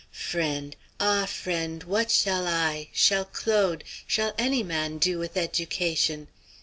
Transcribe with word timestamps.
Friend, 0.31 0.75
ah! 0.99 1.27
friend, 1.27 1.83
what 1.83 2.09
shall 2.09 2.47
I, 2.47 2.89
shall 2.91 3.23
Claude, 3.23 3.83
shall 4.07 4.33
any 4.35 4.63
man 4.63 4.97
do 4.97 5.19
with 5.19 5.37
education! 5.37 6.27